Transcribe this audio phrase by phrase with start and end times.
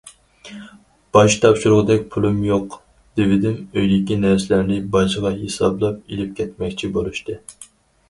[1.17, 2.79] «باج تاپشۇرغۇدەك پۇلۇم يوق»
[3.21, 7.43] دېۋىدىم، ئۆيدىكى نەرسىلەرنى باجغا ھېسابلاپ ئېلىپ كەتمەكچى بولۇشتى.